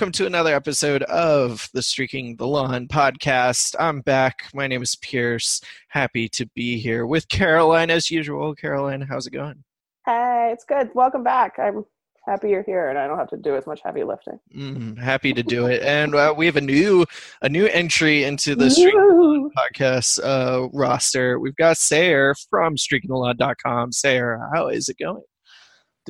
[0.00, 3.76] Welcome to another episode of the Streaking the Lawn podcast.
[3.78, 4.46] I'm back.
[4.54, 5.60] My name is Pierce.
[5.88, 8.54] Happy to be here with Caroline as usual.
[8.54, 9.62] Caroline, how's it going?
[10.06, 10.88] Hey, it's good.
[10.94, 11.58] Welcome back.
[11.58, 11.84] I'm
[12.26, 14.40] happy you're here, and I don't have to do as much heavy lifting.
[14.56, 17.04] Mm, happy to do it, and uh, we have a new
[17.42, 21.38] a new entry into the Streaking podcast uh, roster.
[21.38, 23.92] We've got Sayer from StreakingTheLawn.com.
[23.92, 25.20] Sayer, how is it going?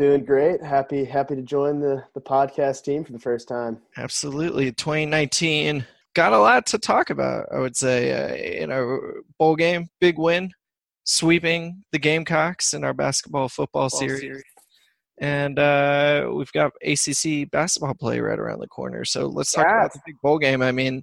[0.00, 0.62] Doing great.
[0.62, 3.82] Happy happy to join the the podcast team for the first time.
[3.98, 4.72] Absolutely.
[4.72, 5.84] 2019
[6.14, 7.44] got a lot to talk about.
[7.54, 8.98] I would say uh, you know
[9.38, 10.52] bowl game, big win,
[11.04, 14.20] sweeping the Gamecocks in our basketball football series.
[14.20, 14.42] series.
[15.18, 19.04] And uh, we've got ACC basketball play right around the corner.
[19.04, 19.74] So let's talk yes.
[19.74, 20.62] about the big bowl game.
[20.62, 21.02] I mean,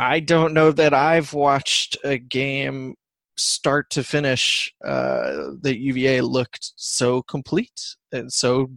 [0.00, 2.96] I don't know that I've watched a game
[3.36, 8.70] start to finish, uh, the UVA looked so complete and so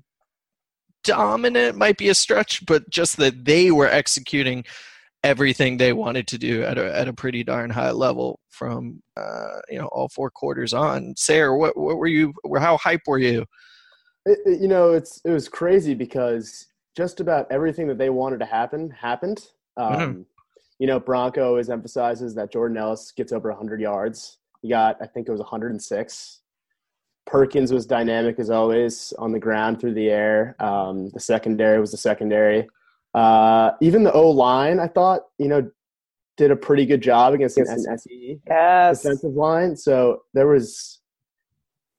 [1.03, 4.65] dominant might be a stretch, but just that they were executing
[5.23, 9.59] everything they wanted to do at a, at a pretty darn high level from uh,
[9.69, 11.13] you know all four quarters on.
[11.15, 12.33] Sayer, what what were you?
[12.57, 13.45] How hype were you?
[14.25, 18.39] It, it, you know, it's it was crazy because just about everything that they wanted
[18.39, 19.45] to happen happened.
[19.77, 20.21] Um, mm-hmm.
[20.79, 24.37] You know, Bronco always emphasizes that Jordan Ellis gets over 100 yards.
[24.61, 26.39] He got, I think it was 106.
[27.25, 30.55] Perkins was dynamic as always on the ground through the air.
[30.59, 32.67] Um, the secondary was the secondary.
[33.13, 35.69] Uh, even the O line, I thought, you know,
[36.37, 39.01] did a pretty good job against an SE yes.
[39.01, 39.75] defensive line.
[39.75, 40.99] So there was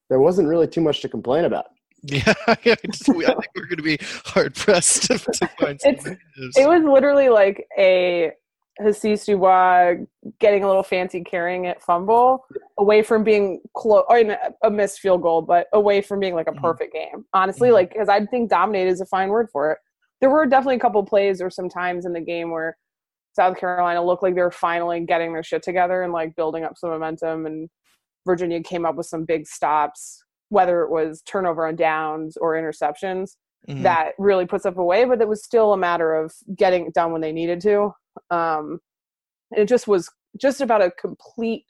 [0.09, 1.67] there wasn't really too much to complain about.
[2.03, 5.79] Yeah, I think we're going to be hard pressed to, to find.
[5.85, 8.33] It was literally like a
[8.81, 10.05] Hasise Dubois
[10.39, 12.45] getting a little fancy carrying it fumble
[12.79, 14.19] away from being close or
[14.63, 16.65] a missed field goal, but away from being like a mm-hmm.
[16.65, 17.25] perfect game.
[17.33, 17.75] Honestly, mm-hmm.
[17.75, 19.79] like because I think dominate is a fine word for it.
[20.21, 22.77] There were definitely a couple plays or some times in the game where
[23.35, 26.77] South Carolina looked like they were finally getting their shit together and like building up
[26.77, 27.69] some momentum, and
[28.27, 33.37] Virginia came up with some big stops, whether it was turnover on downs or interceptions.
[33.69, 33.83] Mm-hmm.
[33.83, 37.13] That really puts up away, but it was still a matter of getting it done
[37.13, 37.93] when they needed to.
[38.31, 38.81] Um,
[39.51, 40.11] and it just was
[40.41, 41.65] just about a complete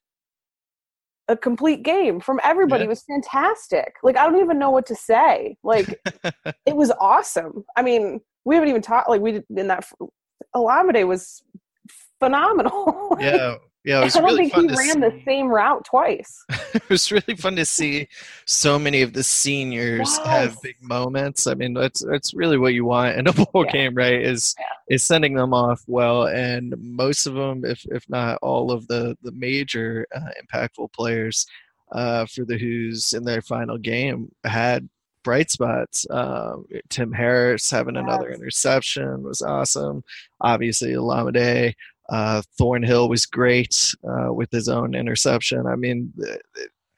[1.28, 2.83] a complete game from everybody.
[2.83, 2.87] Yeah.
[2.87, 3.95] It was fantastic.
[4.03, 5.56] Like I don't even know what to say.
[5.62, 6.01] Like
[6.67, 7.65] it was awesome.
[7.77, 9.09] I mean, we haven't even talked.
[9.09, 9.89] Like we did in that.
[10.55, 11.43] Olamide was
[12.19, 13.17] phenomenal.
[13.21, 15.00] yeah, yeah, I don't really think he ran see.
[15.00, 16.44] the same route twice.
[16.74, 18.08] it was really fun to see
[18.44, 20.26] so many of the seniors yes.
[20.26, 21.46] have big moments.
[21.46, 23.72] I mean, that's that's really what you want in a bowl yeah.
[23.72, 24.20] game, right?
[24.20, 24.94] Is yeah.
[24.94, 29.16] is sending them off well, and most of them, if if not all of the
[29.22, 31.47] the major uh, impactful players
[31.92, 34.88] uh, for the Hoos in their final game had
[35.22, 36.06] bright spots.
[36.10, 38.04] Um, Tim Harris having yes.
[38.04, 40.02] another interception was awesome.
[40.41, 41.74] Obviously, Olamide
[42.10, 45.66] uh, Thornhill was great uh, with his own interception.
[45.66, 46.43] I mean, it,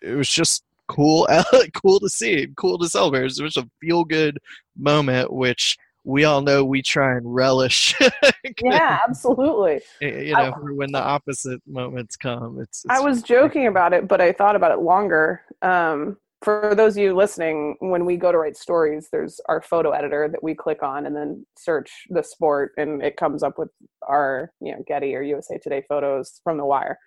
[0.03, 1.29] it was just cool,
[1.75, 3.25] cool to see, cool to celebrate.
[3.39, 4.39] It was a feel good
[4.77, 7.95] moment, which we all know we try and relish.
[8.65, 9.81] yeah, absolutely.
[10.01, 12.85] You know, I, when the opposite moments come, it's.
[12.85, 15.43] it's I was joking about it, but I thought about it longer.
[15.61, 19.91] Um, for those of you listening, when we go to write stories, there's our photo
[19.91, 23.69] editor that we click on and then search the sport, and it comes up with
[24.09, 26.99] our you know Getty or USA Today photos from the wire.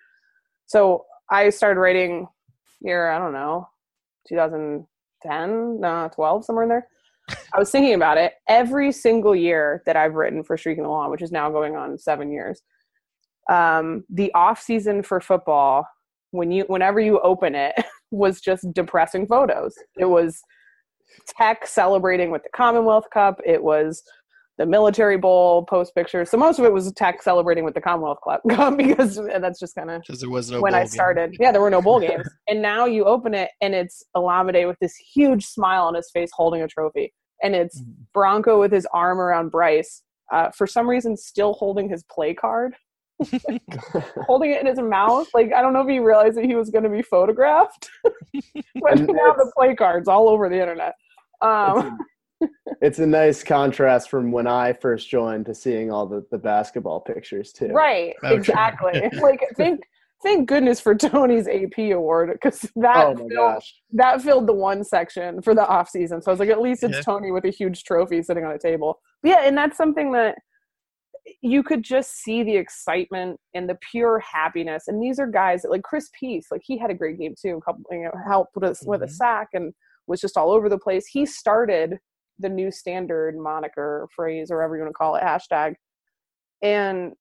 [0.66, 2.26] So I started writing
[2.80, 3.68] here, I don't know,
[4.28, 6.88] 2010, no, 12, somewhere in there.
[7.54, 11.10] I was thinking about it every single year that I've written for Streaking the Lawn,
[11.10, 12.62] which is now going on seven years.
[13.50, 15.86] Um, the off season for football,
[16.30, 17.74] when you whenever you open it.
[18.16, 19.74] was just depressing photos.
[19.98, 20.40] It was
[21.28, 23.40] Tech celebrating with the Commonwealth Cup.
[23.44, 24.02] It was
[24.58, 26.30] the military bowl post pictures.
[26.30, 28.40] So most of it was tech celebrating with the Commonwealth Club
[28.76, 30.90] because that's just kind of because there was no when I bowl game.
[30.90, 31.36] started.
[31.38, 34.78] Yeah, there were no bowl games, and now you open it and it's Olamide with
[34.80, 37.92] this huge smile on his face holding a trophy, and it's Mhm.
[38.14, 40.02] Bronco with his arm around Bryce.
[40.32, 42.74] Uh, for some reason, still holding his play card,
[44.26, 45.28] holding it in his mouth.
[45.34, 48.92] Like I don't know if he realized that he was going to be photographed, but
[48.92, 50.94] And now the play cards all over the internet.
[51.40, 51.98] Um,
[52.82, 57.00] it's a nice contrast from when I first joined to seeing all the, the basketball
[57.00, 57.68] pictures too.
[57.68, 58.34] Right, Okay.
[58.34, 59.02] exactly.
[59.20, 59.80] like thank
[60.22, 63.74] thank goodness for Tony's AP award because that Oh filled, gosh.
[63.92, 66.20] that filled the one section for the off season.
[66.22, 67.02] So I was like, at least it's Yeah.
[67.02, 68.98] Tony with a huge trophy sitting on a table.
[69.22, 70.36] But yeah, and that's something that
[71.42, 74.88] you could just see the excitement and the pure happiness.
[74.88, 77.56] And these are guys that like Chris Peace, like he had a great game too.
[77.56, 79.10] A couple, you know, helped with us with a Mhm.
[79.10, 79.74] sack and
[80.06, 81.06] was just all over the place.
[81.06, 81.98] He started
[82.38, 85.74] the new standard moniker phrase or whatever you want to call it hashtag
[86.62, 87.12] and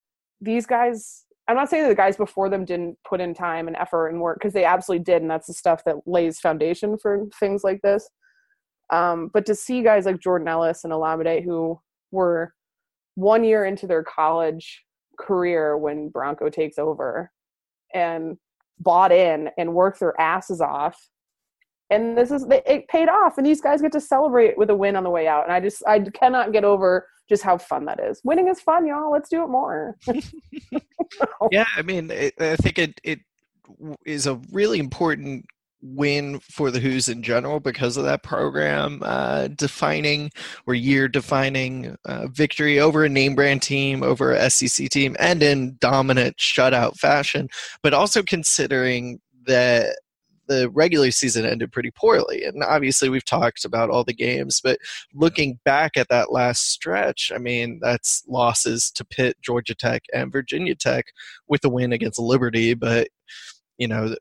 [0.42, 4.10] these guys i'm not saying the guys before them didn't put in time and effort
[4.10, 7.63] and work because they absolutely did and that's the stuff that lays foundation for things
[7.63, 8.10] like this
[8.92, 11.80] um, but to see guys like jordan ellis and Olamide who
[12.12, 12.54] were
[13.16, 14.84] one year into their college
[15.18, 17.32] career when bronco takes over
[17.94, 18.38] and
[18.80, 21.10] bought in and worked their asses off.
[21.90, 24.96] And this is it paid off and these guys get to celebrate with a win
[24.96, 25.44] on the way out.
[25.44, 28.22] And i just i cannot get over just how fun that is.
[28.24, 29.12] Winning is fun y'all.
[29.12, 29.98] Let's do it more.
[31.52, 33.20] Yeah i mean it, i think it it
[34.06, 35.46] is a really important
[35.81, 40.31] win for the Hoos in general because of that program uh, defining
[40.66, 45.44] or year defining uh, victory over a name brand team over a sec team and
[45.44, 47.48] in dominant shutout fashion
[47.83, 49.95] but also considering that
[50.48, 52.44] the regular season ended pretty poorly.
[52.44, 54.80] And obviously, we've talked about all the games, but
[55.13, 60.31] looking back at that last stretch, I mean, that's losses to Pitt, Georgia Tech, and
[60.31, 61.06] Virginia Tech
[61.48, 62.74] with a win against Liberty.
[62.74, 63.10] But,
[63.77, 64.16] you know,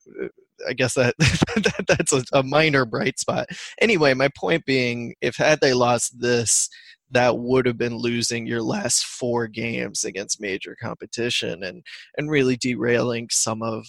[0.69, 3.46] I guess that, that that's a, a minor bright spot.
[3.81, 6.69] Anyway, my point being, if had they lost this,
[7.11, 11.82] that would have been losing your last four games against major competition and
[12.16, 13.87] and really derailing some of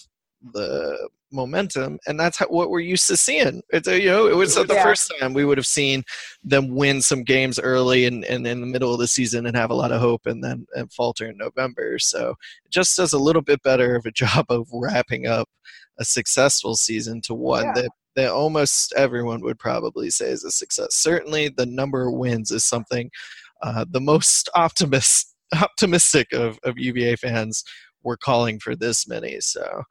[0.54, 3.62] the momentum and that's how, what we're used to seeing.
[3.70, 6.04] It's a, you know it was the first time we would have seen
[6.44, 9.70] them win some games early and, and in the middle of the season and have
[9.72, 12.00] a lot of hope and then and falter in november.
[12.00, 12.36] So
[12.66, 15.50] it just does a little bit better of a job of wrapping up
[16.00, 17.74] a successful season to one Yeah.
[17.74, 20.96] that that almost everyone would probably say is a success.
[20.96, 23.12] Certainly the number of wins is something
[23.62, 27.64] uh, the most optimist optimistic of, of uva fans
[28.06, 29.84] were calling for this many so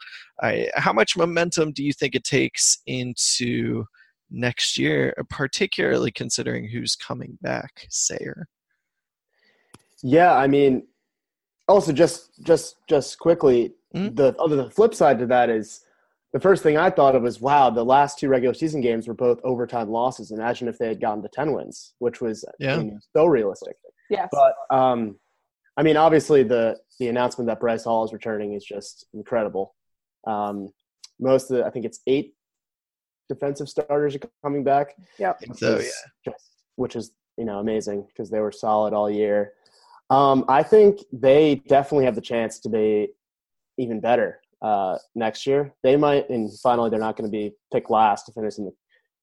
[0.42, 3.84] I, how much momentum do you think it takes into
[4.30, 8.48] next year, particularly considering who's coming back, Sayer?
[10.02, 10.86] Yeah, I mean,
[11.68, 14.16] also just just just quickly, Mhm.
[14.16, 15.82] the other the flip side to that is
[16.32, 19.14] the first thing I thought of was wow, the last two regular season games were
[19.14, 20.32] both overtime losses.
[20.32, 22.74] Imagine if they had gotten to ten wins, which was Yeah.
[22.74, 23.76] I mean, so realistic.
[24.10, 25.16] yes But um,
[25.76, 29.74] I mean, obviously the the announcement that Bryce Hall is returning is just incredible.
[30.26, 30.72] Um,
[31.20, 32.34] most of the, I think it's eight
[33.28, 34.94] defensive starters are coming back.
[35.18, 39.10] yep so, which is just- which is you know amazing because they were solid all
[39.10, 39.52] year.
[40.10, 43.08] Um, I think they definitely have the chance to be
[43.78, 45.72] even better uh, next year.
[45.82, 48.72] They might, and finally, they're not going to be picked last to finish in the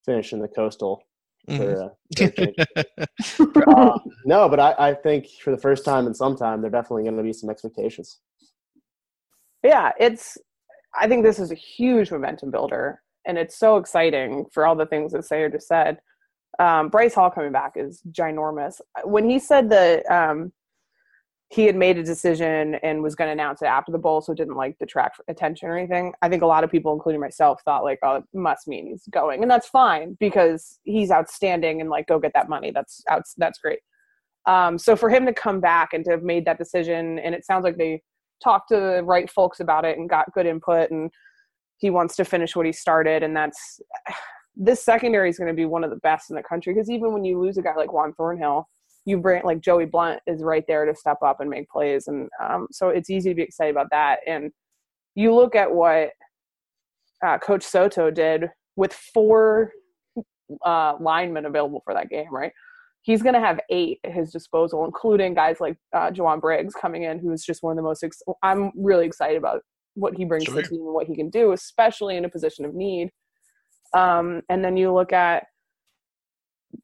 [0.05, 1.03] finish in the coastal.
[1.47, 1.91] For.
[2.17, 7.03] Uh, no, but I, I think for the first time in some time, there definitely
[7.03, 8.19] going to be some expectations.
[9.63, 10.37] yeah it's
[10.95, 14.85] i think this is a huge momentum builder and it's so exciting for all the
[14.85, 15.97] things that sayer just said
[16.59, 20.51] um, bryce hall coming back is ginormous when he said that um,
[21.51, 24.31] he had made a decision and was going to announce it after the bowl so
[24.31, 26.13] it didn't like detract attention or anything.
[26.21, 29.03] I think a lot of people including myself thought like oh it must mean he's
[29.11, 32.71] going and that's fine because he's outstanding and like go get that money.
[32.71, 33.79] That's out that's great.
[34.45, 37.45] Um, so for him to come back and to have made that decision and it
[37.45, 38.01] sounds like they
[38.41, 41.11] talked to the right folks about it and got good input and
[41.77, 43.81] he wants to finish what he started and that's
[44.55, 47.11] this secondary is going to be one of the best in the country because even
[47.11, 48.69] when you lose a guy like Juan Thornhill,
[49.05, 52.29] you bring like Joey Blount is right there to step up and make plays, and
[52.41, 54.19] um, so it's easy to be excited about that.
[54.27, 54.51] And
[55.15, 56.11] you look at what
[57.25, 59.71] uh, Coach Soto did with four
[60.65, 62.51] uh, linemen available for that game, right?
[63.03, 67.03] He's going to have eight at his disposal, including guys like uh, Jowon Briggs coming
[67.03, 68.03] in, who's just one of the most.
[68.03, 69.61] Ex- I'm really excited about
[69.95, 72.63] what he brings to the team and what he can do, especially in a position
[72.63, 73.09] of need.
[73.93, 75.45] Um, and then you look at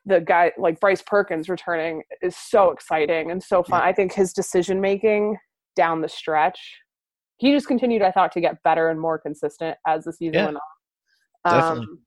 [0.06, 3.82] the guy like Bryce Perkins returning is so exciting and so fun.
[3.82, 3.88] Yeah.
[3.88, 5.38] I think his decision making
[5.76, 6.60] down the stretch,
[7.38, 10.46] he just continued, I thought, to get better and more consistent as the season yeah.
[10.46, 11.54] went on.
[11.54, 11.86] Definitely.
[11.86, 12.00] Um,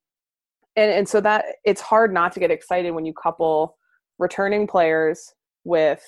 [0.76, 3.76] and and so that it's hard not to get excited when you couple
[4.18, 5.32] returning players
[5.64, 6.02] with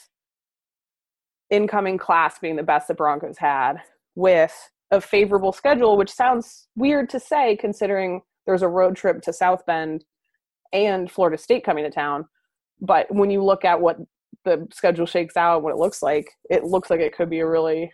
[1.50, 3.76] incoming class being the best the Broncos had
[4.14, 9.33] with a favorable schedule, which sounds weird to say considering there's a road trip to
[9.33, 10.05] South Bend
[10.73, 12.26] and Florida State coming to town.
[12.81, 13.99] But when you look at what
[14.45, 17.47] the schedule shakes out, what it looks like, it looks like it could be a
[17.47, 17.91] really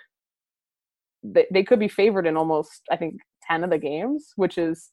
[1.23, 4.90] they, they could be favored in almost I think ten of the games, which is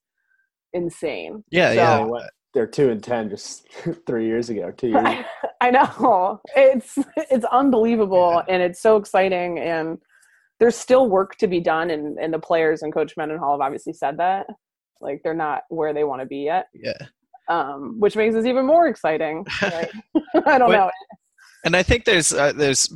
[0.74, 1.44] insane.
[1.52, 1.76] Yeah, so,
[2.18, 2.28] yeah.
[2.54, 3.68] They're two and ten just
[4.08, 4.72] three years ago.
[4.72, 5.26] Two years.
[5.62, 8.54] I know it's it's unbelievable yeah.
[8.54, 9.98] and it's so exciting and
[10.60, 13.94] there's still work to be done and and the players and coach Mendenhall have obviously
[13.94, 14.48] said that
[15.02, 16.68] like they're not where they want to be yet.
[16.74, 17.08] Yeah
[17.48, 19.46] um, which makes this even more exciting.
[19.62, 19.90] Right?
[20.46, 20.90] I don't know.
[21.64, 22.96] And I think there's uh, there's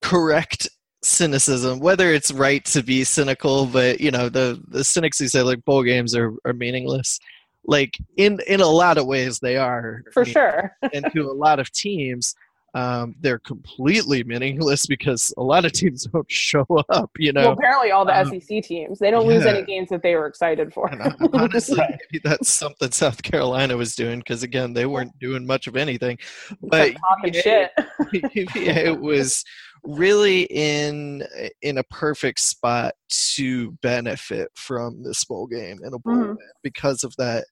[0.00, 0.68] correct
[1.02, 5.42] cynicism, whether it's right to be cynical, but you know the the cynics who say
[5.42, 7.18] like bowl games are are meaningless.
[7.66, 11.60] Like in in a lot of ways they are for sure, and to a lot
[11.60, 12.34] of teams
[12.74, 17.10] um, they're completely meaningless because a lot of teams don't show up.
[17.16, 19.36] You know, well, apparently all the um, SEC teams they don't yeah.
[19.36, 20.90] lose any games that they were excited for.
[21.32, 25.76] honestly, maybe that's something South Carolina was doing because again they weren't doing much of
[25.76, 26.18] anything.
[26.60, 27.70] But talking shit.
[28.54, 29.44] yeah, it was
[29.84, 31.24] really in
[31.62, 36.34] in a perfect spot to benefit from this bowl game in a bowl mm-hmm.
[36.62, 37.44] because of that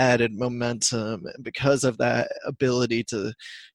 [0.00, 3.32] added momentum and because of that ability to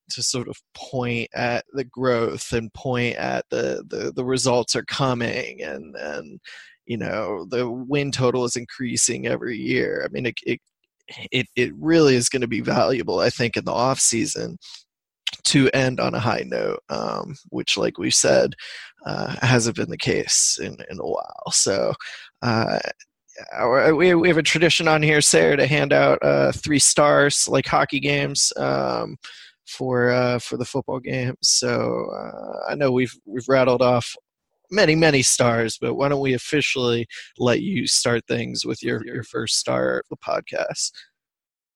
[0.09, 4.85] to sort of point at the growth and point at the the, the results are
[4.85, 6.39] coming and and
[6.87, 10.59] you know the win total is increasing every year i mean it it
[11.31, 14.57] it, it really is going to be valuable i think in the off season
[15.43, 18.55] to end on a high note, um, which, like we said,
[19.05, 21.51] uh, hasn't been the case in, in a while.
[21.51, 21.93] So,
[22.41, 22.79] uh,
[23.93, 27.65] we, we have a tradition on here, Sayer, to hand out uh, three stars like
[27.65, 29.17] hockey games um,
[29.67, 31.35] for uh, for the football game.
[31.41, 34.15] So uh, I know we've we've rattled off
[34.71, 39.23] many many stars, but why don't we officially let you start things with your your
[39.23, 40.91] first star of the podcast?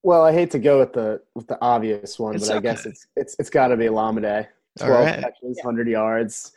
[0.01, 2.69] Well, I hate to go with the with the obvious one, it's but okay.
[2.69, 4.47] I guess it's it's it's got to be Olamide.
[4.77, 5.19] Twelve right.
[5.19, 6.53] catches, hundred yards,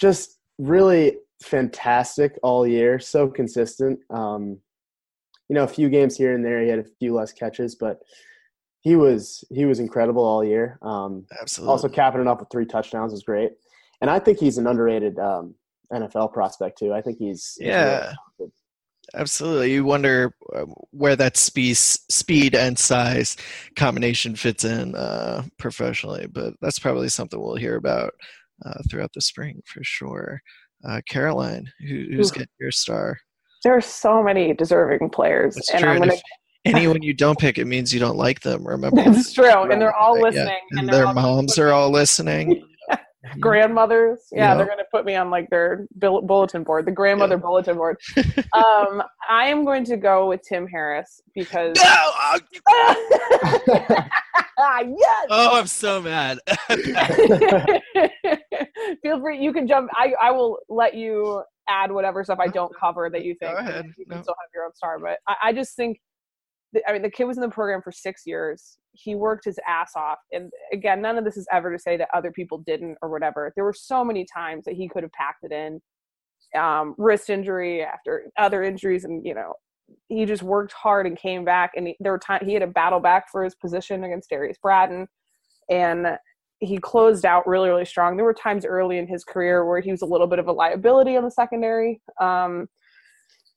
[0.00, 3.98] just really fantastic all year, so consistent.
[4.10, 4.58] Um,
[5.48, 7.98] you know, a few games here and there, he had a few less catches, but
[8.80, 10.78] he was he was incredible all year.
[10.82, 11.70] Um, Absolutely.
[11.70, 13.52] Also, capping it up with three touchdowns was great,
[14.00, 15.54] and I think he's an underrated um,
[15.92, 16.92] NFL prospect too.
[16.92, 18.12] I think he's, he's yeah.
[18.38, 18.50] Really
[19.14, 19.72] Absolutely.
[19.72, 23.36] You wonder uh, where that speed, speed and size
[23.76, 28.14] combination fits in uh, professionally, but that's probably something we'll hear about
[28.64, 30.40] uh, throughout the spring for sure
[30.84, 33.18] uh, Caroline, who, who's getting your star.
[33.64, 35.90] There are so many deserving players, That's and true.
[35.90, 36.14] I'm gonna.
[36.64, 38.66] anyone you don't pick, it means you don't like them.
[38.66, 40.78] Remember, it's true, and they're all listening, yeah.
[40.78, 42.62] and, and their moms are all listening.
[43.40, 47.40] grandmothers yeah, they're going to put me on like their bulletin board the grandmother yeah.
[47.40, 47.96] bulletin board
[48.52, 52.12] um i am going to go with tim harris because no!
[54.84, 56.38] yes oh i'm so mad
[59.02, 62.72] feel free you can jump i i will let you add whatever stuff i don't
[62.78, 63.86] cover that you think go ahead.
[63.98, 64.22] you can no.
[64.22, 65.98] still have your own star but i, I just think
[66.86, 68.78] I mean, the kid was in the program for six years.
[68.92, 70.18] He worked his ass off.
[70.32, 73.52] And again, none of this is ever to say that other people didn't or whatever.
[73.54, 75.80] There were so many times that he could have packed it in.
[76.58, 79.54] Um, wrist injury after other injuries, and you know,
[80.08, 81.72] he just worked hard and came back.
[81.76, 84.56] And he, there were times he had a battle back for his position against Darrius
[84.62, 85.06] Bratton,
[85.70, 86.06] and
[86.60, 88.16] he closed out really, really strong.
[88.16, 90.52] There were times early in his career where he was a little bit of a
[90.52, 92.00] liability on the secondary.
[92.20, 92.68] Um,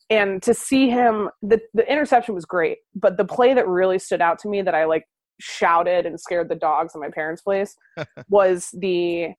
[0.09, 4.21] and to see him the, the interception was great but the play that really stood
[4.21, 5.05] out to me that i like
[5.39, 7.75] shouted and scared the dogs in my parents place
[8.29, 9.29] was the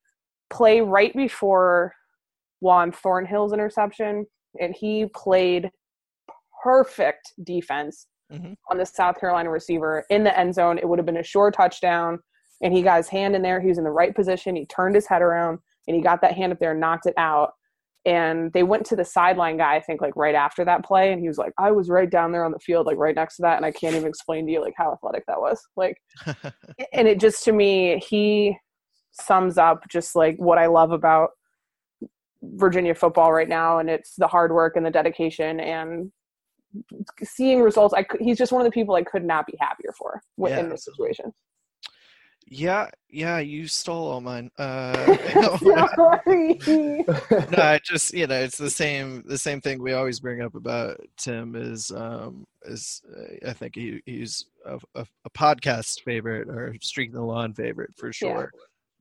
[0.50, 1.92] play right before
[2.60, 4.26] juan thornhill's interception
[4.60, 5.70] and he played
[6.62, 8.52] perfect defense mm-hmm.
[8.70, 10.78] on the south carolina receiver in the end zone.
[10.78, 12.18] It would have been a sure touchdown
[12.62, 13.60] and he got his hand in there.
[13.60, 14.56] He was in the right position.
[14.56, 17.14] He turned his head around and he got that hand up there and knocked it
[17.16, 17.52] out
[18.06, 21.20] and they went to the sideline guy i think like right after that play and
[21.20, 23.42] he was like i was right down there on the field like right next to
[23.42, 25.96] that and i can't even explain to you like how athletic that was like
[26.92, 28.56] and it just to me he
[29.12, 31.30] sums up just like what i love about
[32.42, 36.10] virginia football right now and it's the hard work and the dedication and
[37.22, 37.94] seeing results.
[37.94, 40.58] I could, he's just one of the people I could not be happier for Yeah,
[40.58, 41.32] in this situation.
[42.46, 44.50] Yeah, yeah, you stole all mine.
[44.58, 45.16] Uh,
[45.62, 45.88] no,
[47.62, 51.00] I just you know it's the same the same thing we always bring up about
[51.16, 56.74] Tim is um is uh, I think he he's a, a, a podcast favorite or
[56.80, 58.50] streak the lawn favorite for sure.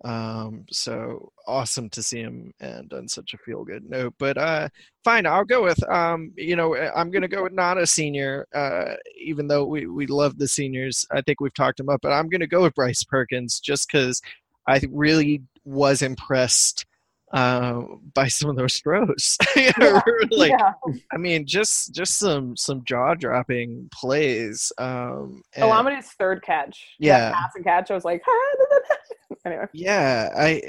[0.05, 4.13] Um, so awesome to see him and on such a feel good note.
[4.17, 4.69] But uh,
[5.03, 8.47] fine, I'll go with um, you know, I'm gonna go with not a senior.
[8.55, 11.99] Uh, even though we we love the seniors, I think we've talked him up.
[12.01, 14.21] But I'm gonna go with Bryce Perkins just because
[14.67, 16.85] I really was impressed
[17.33, 17.81] uh,
[18.15, 19.37] by some of those throws.
[19.77, 20.01] Know,
[20.31, 20.73] like yeah.
[21.11, 24.71] I mean, just just some some jaw dropping plays.
[24.77, 26.95] Um, and- Olamide's third catch.
[26.99, 27.31] that Yeah.
[27.33, 27.91] pass and catch.
[27.91, 28.23] I was like,
[29.49, 29.65] anyway.
[29.73, 30.61] yeah i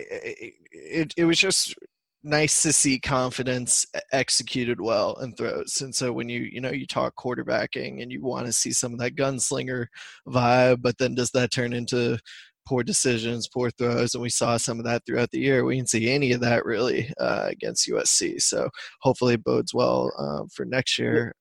[0.72, 1.74] it, it was just
[2.22, 5.80] nice to see confidence executed well and throws.
[5.80, 8.92] And so when you you know you talk quarterbacking and you want to see some
[8.92, 9.86] of that gunslinger
[10.28, 12.18] vibe but then does that turn into
[12.66, 14.14] poor decisions poor throws?
[14.14, 15.64] And we saw some of that throughout the year.
[15.64, 18.68] We didn't see any of that really uh, against usc so
[19.00, 21.34] hopefully it bodes well uh, for next year.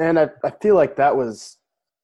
[0.00, 1.58] And I, I feel like that was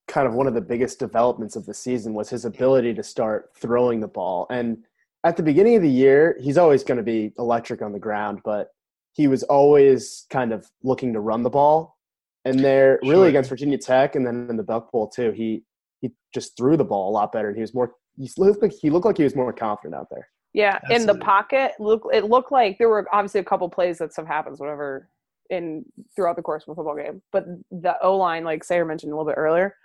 [0.09, 3.50] kind of one of the biggest developments of the season was his ability to start
[3.54, 4.47] throwing the ball.
[4.50, 4.85] And
[5.25, 8.40] at the beginning of the year, he's always going to be electric on the ground,
[8.44, 8.68] but
[9.12, 11.99] he was always kind of looking to run the ball.
[12.44, 13.26] And there, really Sure.
[13.28, 15.62] against Virginia Tech, and then in the Belk Bowl too, he
[16.00, 17.47] he just threw the ball a lot better.
[17.47, 17.94] And he was more.
[18.18, 20.28] He looked like he looked like he was more confident out there.
[20.52, 24.12] Yeah, in the pocket, look it looked like there were obviously a couple plays that
[24.12, 25.09] stuff happens, whatever,
[25.50, 25.85] in
[26.16, 27.23] throughout the course of a football game.
[27.30, 29.76] But the O line, like Sayer mentioned a little bit earlier,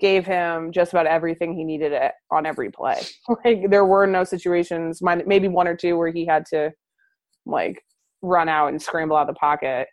[0.00, 3.00] gave him just about everything he needed it on every play.
[3.44, 6.72] like there were no situations, maybe one or two where he had to
[7.46, 7.82] like
[8.20, 9.88] run out and scramble out of the pocket.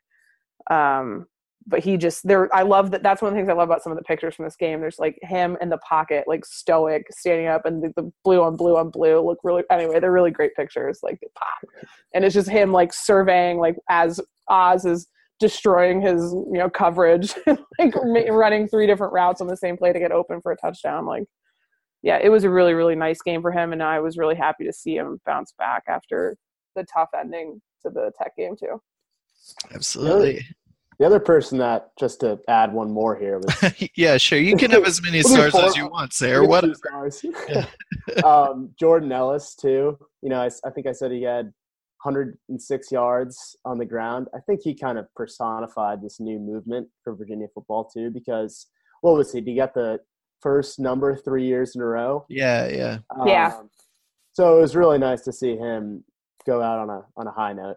[0.70, 1.26] Um,
[1.68, 2.54] but he just there.
[2.56, 3.04] I love that.
[3.04, 4.82] That's one of the things I love about some of the pictures from this game.
[4.82, 8.56] There's like him in the pocket, like stoic, standing up, and the, the blue on
[8.56, 9.64] blue on blue look really.
[9.70, 11.00] Anyway, they're really great pictures.
[11.04, 15.08] Like pop, and it's just him like surveying, like as Oz is
[15.40, 17.34] destroying his you know coverage,
[17.80, 17.94] like
[18.30, 21.06] running three different routes on the same play to get open for a touchdown.
[21.06, 21.24] Like,
[22.02, 24.66] yeah, it was a really really nice game for him, and I was really happy
[24.66, 26.38] to see him bounce back after
[26.76, 28.82] the tough ending to the Tech game too.
[29.74, 30.46] absolutely
[31.00, 34.72] The other person that, just to add one more here, was yeah sure you can
[34.72, 37.26] have as many stars as you want sayer or what Two stars.
[38.24, 39.98] um, Jordan Ellis too.
[40.22, 41.54] You know, I think I said he had
[42.04, 44.28] 106 yards on the ground.
[44.34, 48.68] I think he kind of personified this new movement for Virginia football too, because
[49.02, 49.42] what was he?
[49.42, 50.00] He got the
[50.42, 52.26] first number three years in a row.
[52.30, 53.48] yeah yeah Yeah.
[53.58, 53.70] Um,
[54.34, 56.04] so it was really nice to see him
[56.46, 57.76] go out on a on a high note.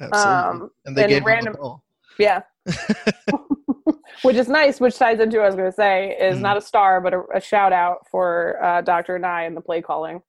[0.00, 0.32] Absolutely.
[0.64, 1.84] Um, and they and gave random- him the ball.
[2.18, 2.42] Yeah.
[4.22, 6.40] which is nice, which ties into what I was going to say is Mhm.
[6.40, 9.18] not a star, but a, a shout out for uh, Dr.
[9.18, 10.20] Nye and the play calling.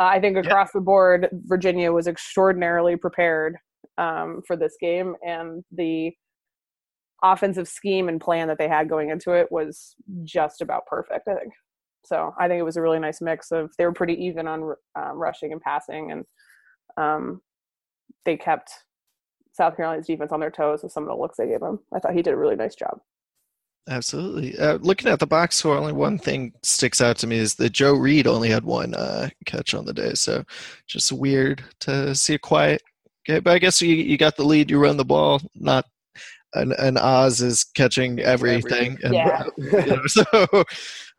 [0.00, 3.56] Uh, I think across the board, Virginia was extraordinarily prepared
[3.96, 6.12] um, for this game, and the
[7.22, 11.26] offensive scheme and plan that they had going into it was just about perfect.
[11.26, 11.52] I think
[12.04, 12.32] so.
[12.38, 15.18] I think it was a really nice mix of they were pretty even on um,
[15.18, 16.24] rushing and passing, and
[16.96, 17.40] um,
[18.24, 18.70] they kept
[19.52, 21.80] South Carolina's defense on their toes with some of the looks they gave him.
[21.92, 23.00] I thought he did a really nice job.
[23.88, 24.58] Absolutely.
[24.58, 27.70] Uh, looking at the box score, only one thing sticks out to me is that
[27.70, 30.12] Joe Reed only had one uh, catch on the day.
[30.14, 30.44] So
[30.86, 32.82] just weird to see a quiet.
[33.28, 34.70] Okay, but I guess you you got the lead.
[34.70, 35.40] You run the ball.
[35.54, 35.86] Not
[36.54, 38.98] an, an Oz is catching everything.
[39.02, 39.44] And, Yeah.
[39.56, 40.24] you know, so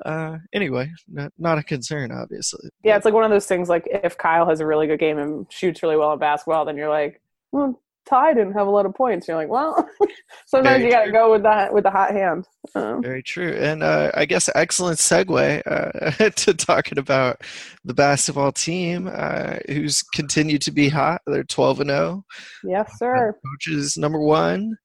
[0.06, 2.70] uh, anyway, not, not a concern, obviously.
[2.84, 3.70] Yeah, it's like one of those things.
[3.70, 6.78] Like if Kyle has a really good game and shoots really well in basketball, then
[6.78, 9.28] you're like, well, Ty didn't have a lot of points.
[9.28, 9.88] You're like, well,
[10.48, 12.48] sometimes Very you got to go with that with the hot hand.
[12.74, 13.54] Um, Very true.
[13.54, 17.42] And uh, I guess excellent segue uh, to talking about
[17.86, 21.22] the basketball team uh, who's continued to be hot.
[21.28, 22.26] They're 12 and 0.
[22.64, 23.36] yes, sir.
[23.46, 24.76] Coaches number one,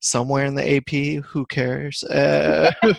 [0.00, 1.22] somewhere in the AP.
[1.24, 2.02] Who cares?
[2.10, 2.70] Uh,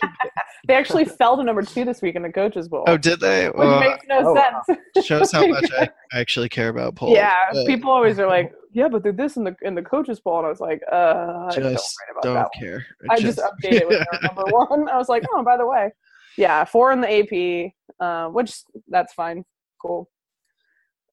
[0.68, 3.48] They actually fell to number two this week in the coaches bowl, oh, did they?
[3.48, 4.62] which Well, makes no oh, wow.
[4.68, 4.80] sense.
[5.08, 7.16] shows how much I actually care about polls.
[7.16, 10.20] yeah, but people always are like, yeah, but they're this in the in the coaches
[10.20, 12.50] bowl, and I was like, uh, I don't just worry about don't that.
[12.54, 12.60] one.
[12.60, 12.86] care.
[13.10, 14.88] I just updated with number one.
[14.88, 15.90] I was like, oh, by the way,
[16.38, 18.54] yeah, four in the AP, uh, which
[18.88, 19.44] that's fine,
[19.82, 20.12] cool.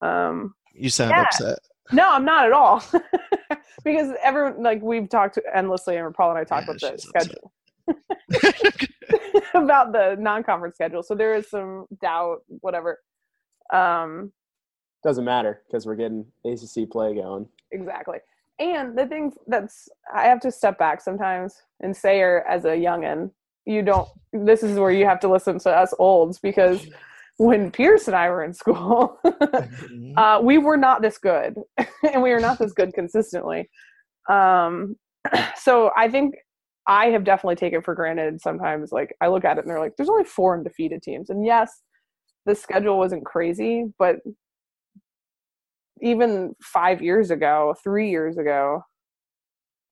[0.03, 1.23] Um, you sound Yeah.
[1.23, 1.57] upset.
[1.91, 2.83] No, I'm not at all,
[3.83, 7.51] because everyone like we've talked endlessly, and Paul and I talked Yeah, about the schedule,
[9.53, 11.03] about the non-conference schedule.
[11.03, 12.99] So there is some doubt, whatever.
[13.73, 14.31] Um,
[15.03, 17.47] Doesn't matter because we're getting ACC play going.
[17.71, 18.17] exactly.
[18.59, 22.69] And the thing that's I have to step back sometimes and say her as a
[22.69, 23.31] youngin,
[23.65, 26.87] you don't this is where you have to listen to us olds because
[27.39, 30.13] when Pierce and I were in school, Mhm.
[30.17, 31.55] uh, we were not this good,
[32.13, 33.69] and we were not this good consistently.
[34.29, 34.97] Um,
[35.55, 36.35] so I think
[36.85, 38.91] I have definitely taken for granted sometimes.
[38.91, 41.81] Like I look at it and they're like, "There's only four undefeated teams," and yes,
[42.45, 44.17] the schedule wasn't crazy, but
[46.01, 48.83] even five years ago, three years ago,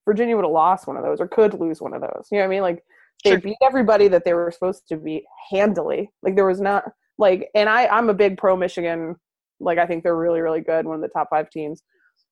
[0.05, 2.27] Virginia would have lost one of those or could lose one of those.
[2.29, 2.62] You know what I mean?
[2.62, 2.83] Like
[3.23, 3.39] they Sure.
[3.39, 6.12] beat everybody that they were supposed to beat handily.
[6.23, 6.83] Like there was not
[7.17, 9.15] like, and I I'm a big pro Michigan.
[9.60, 11.84] Like I think they're really really good, one of the top five teams.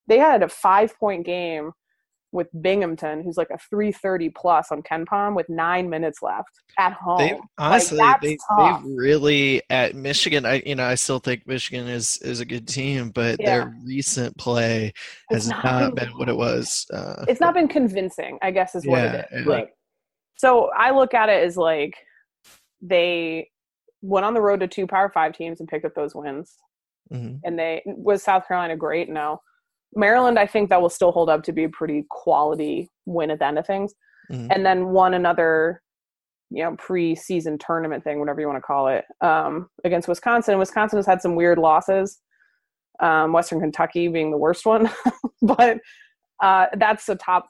[0.07, 1.71] They had a five point game
[2.31, 7.17] with Binghamton, who's like a 330 plus on KenPom with nine minutes left at home.
[7.17, 10.45] They honestly, that's they they really at Michigan.
[10.45, 13.45] I you know I still think Michigan is is a good team, but Yeah.
[13.59, 14.91] their recent play
[15.31, 16.85] has not not been- what it was.
[16.93, 19.37] Uh, it's not been convincing, I guess is what Yeah, it is.
[19.37, 19.73] and- Like
[20.37, 21.95] so I look at it as like
[22.81, 23.49] they
[24.05, 26.55] went on the road to two power five teams and picked up those wins.
[27.11, 27.39] mhm.
[27.43, 29.09] And they was South Carolina great?
[29.09, 29.41] No.
[29.95, 33.39] Maryland, I think that will still hold up to be a pretty quality win at
[33.39, 33.93] the end of things.
[34.31, 34.47] Mhm.
[34.53, 35.81] And then won another,
[36.49, 40.57] you know, preseason tournament thing, whatever you want to call it, um, against Wisconsin.
[40.57, 42.19] Wisconsin has had some weird losses.
[42.99, 44.89] Um, Western Kentucky being the worst one,
[45.41, 45.79] but
[46.41, 47.49] uh, that's a top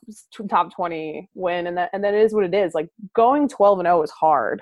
[0.50, 2.74] top twenty win, and that and that is what it is.
[2.74, 4.62] Like going twelve and zero is hard,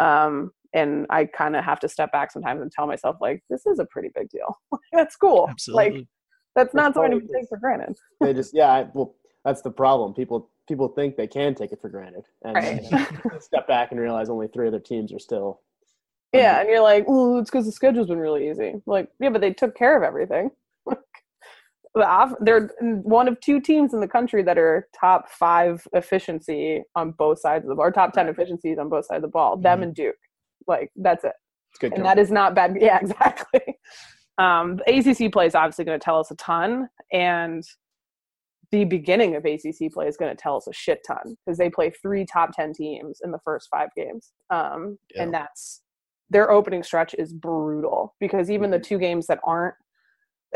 [0.00, 3.66] um, and I kind of have to step back sometimes and tell myself like this
[3.66, 4.56] is a pretty big deal.
[4.92, 5.46] that's cool.
[5.50, 5.98] Absolutely.
[5.98, 6.06] Like
[6.54, 7.96] that's not That's something to take for granted.
[8.20, 11.80] they just yeah I, well that's the problem people people think they can take it
[11.80, 12.82] for granted and Right.
[12.90, 15.60] then step back and realize only three other teams are still
[16.32, 18.74] Yeah, and you're like, oh, it's because the schedule's been really easy.
[18.84, 20.50] Like, yeah, but they took care of everything.
[21.94, 26.82] The off- They're one of two teams in the country that are top five efficiency
[26.94, 29.36] on both sides of the ball, or top ten efficiencies on both sides of the
[29.38, 29.56] ball.
[29.56, 29.82] Them Mhm.
[29.84, 30.16] and Duke,
[30.66, 31.32] like that's it,
[31.70, 32.14] it's good and company.
[32.16, 32.76] that is not bad.
[32.80, 33.60] Yeah, exactly.
[34.38, 37.62] Um, the ACC play is obviously going to tell us a ton, and
[38.72, 41.70] the beginning of ACC play is going to tell us a shit ton because they
[41.70, 45.22] play three top ten teams in the first five games, um, Yeah.
[45.22, 45.82] and that's
[46.28, 49.76] their opening stretch is brutal because even the two games that aren't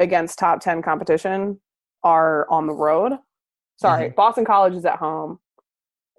[0.01, 1.61] against top 10 competition
[2.03, 3.12] are on the road.
[3.77, 5.38] Sorry, Boston College is at home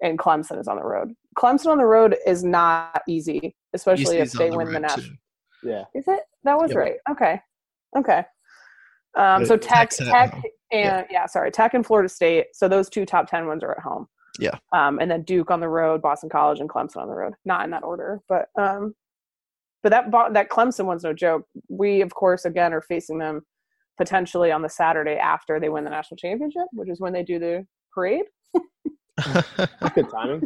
[0.02, 1.12] and Clemson is on the road.
[1.36, 5.06] Clemson on the road is not easy, especially if they on win the national.
[5.06, 5.14] too.
[5.62, 6.20] yeah Is it?
[6.44, 6.78] That was Yep.
[6.78, 6.94] right.
[7.10, 7.40] Okay.
[7.96, 8.24] Okay.
[9.16, 10.42] Um, so Tech, Tech, home.
[10.72, 11.26] and yeah.
[11.26, 12.46] sorry, Tech and Florida State.
[12.54, 14.06] So those two top ten ones are at home.
[14.38, 14.56] Yeah.
[14.72, 17.34] Um, and then Duke on the road, Boston College, and Clemson on the road.
[17.44, 18.94] Not in that order, but um,
[19.82, 21.44] but that Bo- that Clemson one's no joke.
[21.68, 23.42] We of course again are facing them
[23.98, 27.38] potentially on the Saturday after they win the national championship, which is when they do
[27.38, 28.24] the parade.
[29.94, 30.42] good timing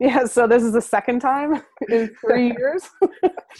[0.00, 2.82] Yeah, so this is the second time in three years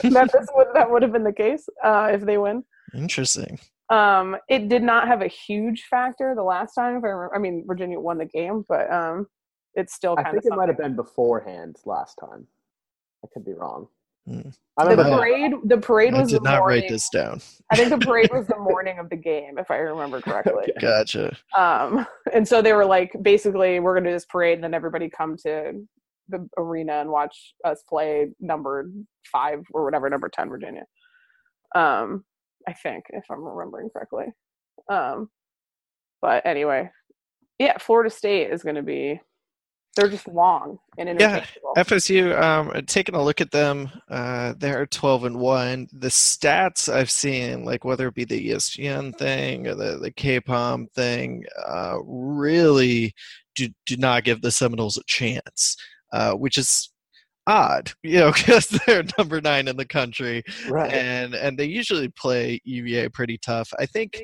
[0.03, 2.65] that this would that would have been the case uh, if they win.
[2.95, 3.59] Interesting.
[3.91, 6.97] Um, it did not have a huge factor the last time.
[6.97, 9.27] If I remember, I mean, Virginia won the game, but um,
[9.75, 12.47] it's still i think of it might have been beforehand last time
[13.25, 13.89] i could be wrong
[14.27, 14.41] Hmm.
[14.79, 15.53] I the remember Well, parade.
[15.67, 16.81] The parade I was did the not morning.
[16.81, 17.43] write this down.
[17.71, 20.63] I think the parade was the morning of the game, if I remember correctly.
[20.63, 20.73] Okay.
[20.81, 21.37] Gotcha.
[21.55, 24.73] Um, and so they were like, basically, we're going to do this parade, and then
[24.73, 25.75] everybody come to
[26.29, 28.91] the arena and watch us play number
[29.31, 30.85] five or whatever, number 10 Virginia.
[31.75, 32.25] Um,
[32.67, 34.27] I think, if I'm remembering correctly.
[34.89, 35.29] Um,
[36.23, 36.91] but anyway,
[37.59, 39.21] yeah, Florida State is going to be,
[39.97, 41.45] they're just long and Yeah.
[41.77, 45.89] FSU, um, taking a look at them, uh, they're 12 and 1.
[45.93, 50.91] The stats I've seen, like whether it be the ESPN thing or the, the KenPom
[50.93, 53.15] thing, uh, really
[53.55, 55.77] do, do not give the Seminoles a chance,
[56.15, 56.91] uh, which is
[57.47, 62.09] odd, you know, because they're number nine in the country right and and they usually
[62.09, 63.71] play UVA pretty tough.
[63.79, 64.23] I think,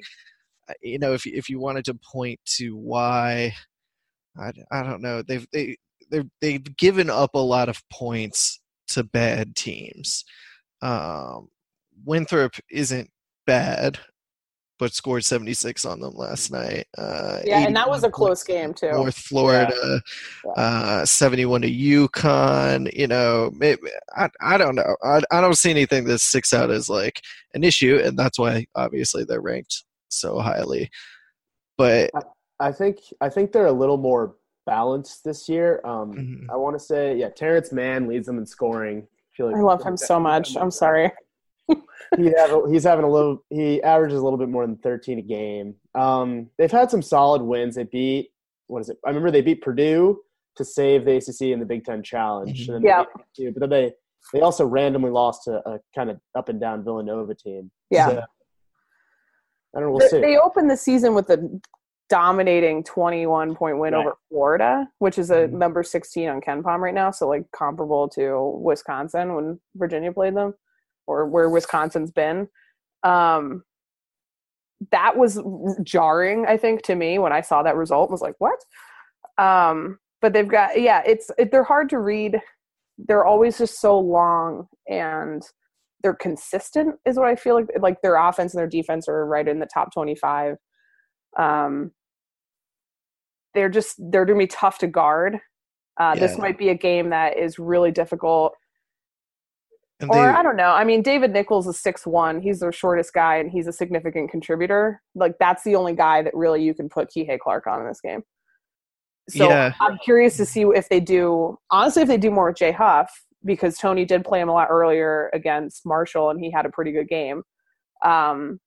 [0.69, 3.55] uh, you know, if if you wanted to point to why,
[4.39, 5.77] I, I don't know, they've they
[6.11, 10.25] they they've given up a lot of points to bad teams.
[10.81, 11.49] Um,
[12.05, 13.11] Winthrop isn't
[13.47, 13.99] bad,
[14.81, 16.87] but scored seventy six on them last night.
[16.99, 18.91] Uh, yeah, and that was a close game, too.
[18.91, 20.01] North Florida,
[20.45, 20.51] Yeah.
[20.63, 22.93] uh, 71 to UConn.
[22.93, 23.83] You know, maybe,
[24.17, 24.97] I, I don't know.
[25.05, 27.21] I, I don't see anything that sticks out as like
[27.55, 30.91] an issue, and that's why obviously they're ranked so highly.
[31.79, 32.11] But
[32.59, 34.35] i think i think they're a little more
[34.67, 36.47] balanced this year um Mhm.
[36.53, 39.61] i want to say yeah terance mann leads them in scoring I feel like I
[39.61, 40.57] love him so much.
[40.59, 41.11] I'm sorry.
[42.17, 43.45] He have he's having a little.
[43.51, 45.77] He averages a little bit more than 13 a game.
[45.95, 47.77] Um, they've had some solid wins.
[47.77, 48.31] They beat
[48.67, 48.99] what is it?
[49.05, 50.21] I remember they beat Purdue
[50.57, 52.67] to save the ACC in the Big Ten Challenge.
[52.67, 52.75] Mhm.
[52.75, 53.05] And then Yeah.
[53.39, 53.93] beat but then they
[54.33, 57.71] they also randomly lost to a kind of up and down Villanova team.
[57.91, 58.09] Yeah.
[58.09, 58.21] So, I
[59.81, 59.91] don't know.
[59.93, 60.21] We'll They- see.
[60.21, 61.61] They opened the season with a
[62.09, 64.05] dominating 21 point win Right.
[64.05, 65.53] over Florida, which is a Mhm.
[65.53, 67.13] number 16 on KenPom right now.
[67.13, 70.55] So, like, comparable to Wisconsin when Virginia played them
[71.11, 72.49] or where Wisconsin's been.
[73.03, 73.65] Um,
[74.93, 75.41] that was
[75.83, 78.11] jarring, I think, to me when I saw that result.
[78.11, 78.59] Was like, what?
[79.39, 82.41] Um, but they've got, yeah, it's it, they're hard to read.
[82.99, 85.43] They're always just so long and
[86.03, 87.69] they're consistent is what I feel like.
[87.81, 90.57] Like their offense and their defense are right in the top 25.
[91.39, 91.93] Um,
[93.55, 95.39] they're just they're to be tough to guard.
[95.99, 98.55] Uh, This might be a game that is really difficult.
[100.01, 100.71] And Or they, I don't know.
[100.71, 102.41] I mean, David Nichols is six one.
[102.41, 105.03] He's their shortest guy, and he's a significant contributor.
[105.15, 108.01] Like that's the only guy that really you can put Kihei Clark on in this
[108.01, 108.23] game.
[109.29, 109.73] So Yeah.
[109.81, 111.59] I'm curious to see if they do.
[111.71, 113.13] Honestly, if they do more with Jay Huff,
[113.45, 116.93] because Tony did play him a lot earlier against Marshall, and he had a pretty
[116.93, 117.43] good game.
[118.05, 118.61] Um,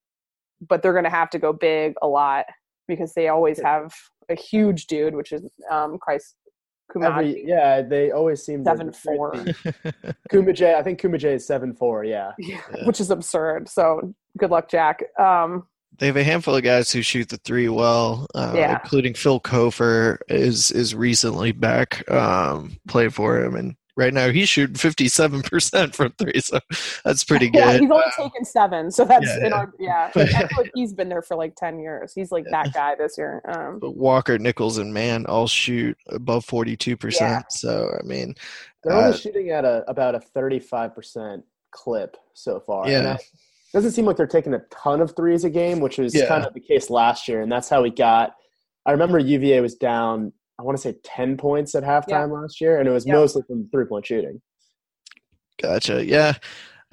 [0.68, 2.46] but they're going to have to go big a lot
[2.88, 3.94] because they always have
[4.30, 6.36] a huge dude, which is um, Christ.
[7.04, 9.34] Every, yeah, they always seem to- Seven four.
[10.32, 12.04] Koumadje, I think Koumadje is seven four.
[12.14, 13.70] Yeah, Yeah, which is absurd.
[13.70, 15.04] So good luck, Jack.
[15.20, 15.68] Um,
[16.00, 18.80] they have a handful of guys who shoot the three well, uh, Yeah.
[18.82, 24.50] including Phil Cofer is is recently back um, play for him, and right now he's
[24.50, 26.60] shooting fifty seven percent from three, so
[27.06, 27.60] that's pretty good.
[27.60, 29.56] yeah, he's only taken seven, so that's Yeah, in yeah.
[29.56, 30.12] our yeah.
[30.16, 32.14] Like, I feel like he's been there for like ten years.
[32.14, 33.42] He's like that guy this year.
[33.48, 36.96] Um, But Walker, Nichols, and Mann all shoot above forty two Yeah.
[36.98, 37.46] percent.
[37.52, 38.36] So I mean,
[38.84, 42.88] they're only Uh, shooting at a about a thirty five percent clip so far.
[42.90, 43.18] Yeah.
[43.74, 46.28] Doesn't seem like they're taking a ton of threes a game, which was Yeah.
[46.28, 48.36] kind of the case last year, and that's how we got.
[48.86, 50.32] I remember UVA was down.
[50.64, 53.16] I want to say ten points at halftime last year, and it was Yeah.
[53.16, 54.42] mostly from three point shooting.
[55.62, 56.06] Gotcha.
[56.06, 56.36] Yeah.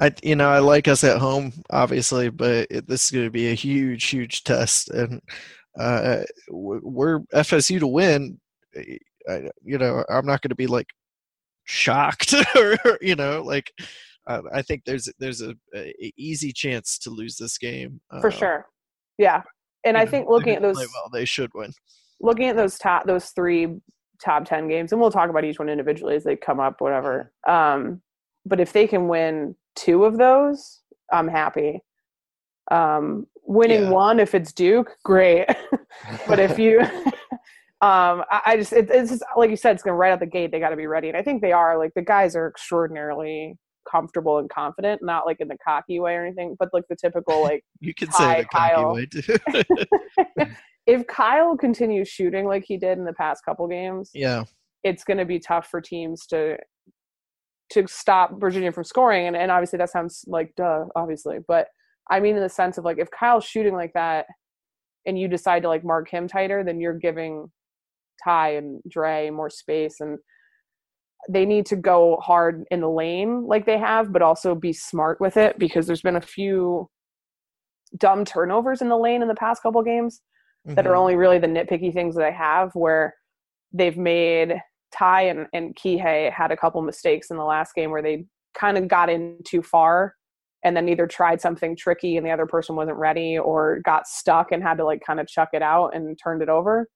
[0.01, 3.31] I you know I like us at home obviously, but it, this is going to
[3.31, 5.21] be a huge huge test, and
[5.79, 8.41] uh, we're FSU to win.
[8.77, 10.89] I, you know I'm not going to be like
[11.65, 13.71] shocked or you know like
[14.27, 18.31] uh, I think there's there's a, a easy chance to lose this game for uh,
[18.31, 18.67] sure.
[19.19, 19.43] Yeah,
[19.85, 21.73] and I know, think looking at those play well, they should win.
[22.21, 23.69] Looking at those top those three
[24.23, 27.33] top 10 games and we'll talk about each one individually as they come up whatever.
[27.49, 28.03] Um
[28.47, 30.81] but if they can win two of those
[31.13, 31.83] i'm happy.
[32.71, 33.91] Um winning Yeah.
[33.91, 35.47] one if it's duke great.
[36.29, 36.81] But if you
[37.83, 40.21] um i, I just it, it's just like you said it's going to right out
[40.21, 41.09] the gate they got to be ready.
[41.09, 43.57] And i think they are like the guys are extraordinarily
[43.91, 47.43] comfortable and confident not like in the cocky way or anything but like the typical
[47.43, 50.47] like You can say the cocky way too.
[50.87, 54.45] if kyle continues shooting like he did in the past couple games yeah.
[54.83, 56.57] it's going to be tough for teams to
[57.71, 59.27] to stop Virginia from scoring.
[59.29, 61.69] And, and obviously that sounds like duh, obviously, but
[62.11, 64.27] I mean in the sense of like if Kyle's shooting like that,
[65.07, 67.51] and you decide to like mark him tighter, then you're giving
[68.23, 70.19] Ty and Dre more space, and
[71.29, 75.21] they need to go hard in the lane like they have, but also be smart
[75.21, 76.89] with it because there's been a few
[77.99, 80.23] dumb turnovers in the lane in the past couple games
[80.65, 80.99] that are Mhm.
[80.99, 83.15] only really the nitpicky things that I have where
[83.73, 84.61] they've made
[84.93, 88.77] Ty and, and Kihei had a couple mistakes in the last game where they kind
[88.77, 90.15] of got in too far
[90.65, 94.53] and then either tried something tricky and the other person wasn't ready or got stuck
[94.53, 96.89] and had to like kind of chuck it out and turned it over.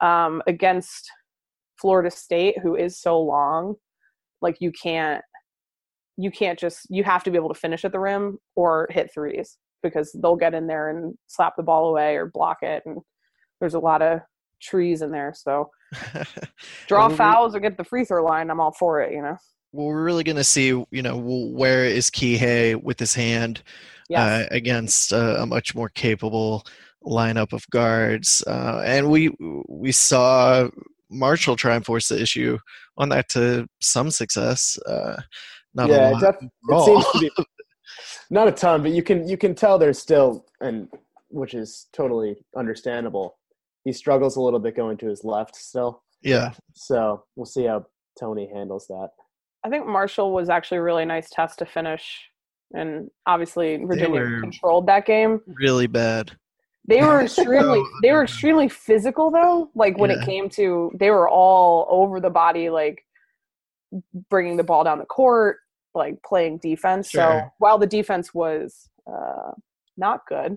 [0.00, 1.10] Um, against
[1.80, 3.74] Florida State, who is so long,
[4.40, 5.22] like you can't
[6.16, 9.10] you can't just you have to be able to finish at the rim or hit
[9.12, 12.98] threes because they'll get in there and slap the ball away or block it and
[13.60, 14.20] there's a lot of
[14.60, 15.32] trees in there.
[15.34, 15.70] So
[16.86, 19.36] draw fouls or get the free throw line i'm all for it you know?
[19.72, 23.62] Well, we're really going to see, you know, where is Kihei with his hand
[24.08, 24.20] yes.
[24.20, 26.66] uh, against uh, a much more capable
[27.04, 29.30] lineup of guards, uh, and we
[29.68, 30.68] we saw
[31.10, 32.58] Marshall try and force the issue
[32.96, 34.78] on that to some success.
[34.86, 35.20] Uh,
[35.74, 36.20] not yeah, a it, lot.
[36.20, 37.30] def- it seems to be
[38.30, 40.88] not a ton, but you can you can tell there's still and
[41.28, 43.36] which is totally understandable.
[43.84, 47.86] He struggles a little bit going to his left still, yeah, so we'll see how
[48.18, 49.08] Tony handles that.
[49.64, 52.28] i think marshall was actually a really nice test to finish
[52.74, 56.30] and obviously virginia controlled that game really bad.
[56.86, 60.16] They were extremely they were extremely physical though like when Yeah.
[60.16, 63.04] it came to they were all over the body like
[64.28, 65.58] bringing the ball down the court
[65.94, 67.10] like playing defense.
[67.10, 69.50] So while the defense was uh,
[69.96, 70.56] not good,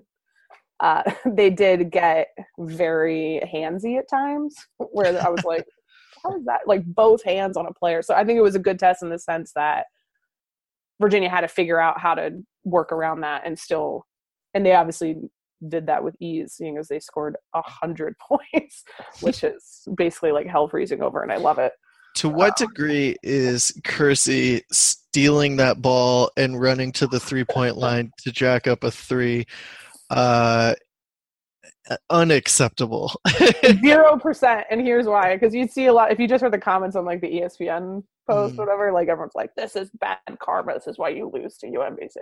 [0.80, 5.64] uh, they did get very handsy at times, where I was like,
[6.22, 8.02] "How is that?" Like both hands on a player.
[8.02, 9.86] So I think it was a good test in the sense that
[11.00, 12.30] Virginia had to figure out how to
[12.64, 14.06] work around that and still,
[14.54, 15.16] and they obviously
[15.68, 18.14] did that with ease, seeing as they scored a hundred
[18.52, 18.84] points,
[19.20, 21.72] which is basically like hell freezing over, and I love it.
[22.16, 28.12] To what degree is Kersey stealing that ball and running to the three point line
[28.18, 29.46] to jack up a three
[30.10, 30.74] uh,
[32.10, 33.12] unacceptable?
[33.82, 36.58] Zero percent, and here's why: because you'd see a lot if you just read the
[36.58, 38.58] comments on like the ESPN post, Mhm.
[38.58, 38.92] whatever.
[38.92, 40.74] Like everyone's like, "This is bad karma.
[40.74, 42.16] This is why you lose to UMBC."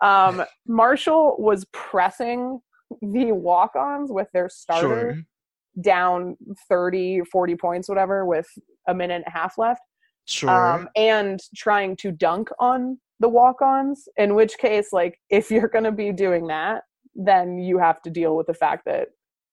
[0.00, 2.60] Um, Marshall was pressing
[3.02, 5.82] the walk-ons with their starter sure.
[5.82, 6.36] down
[6.68, 8.46] 30 40 points whatever with
[8.88, 9.82] a minute and a half left
[10.24, 10.50] Sure.
[10.50, 15.84] um, and trying to dunk on the walk-ons in which case like if you're going
[15.84, 16.82] to be doing that
[17.14, 19.08] then you have to deal with the fact that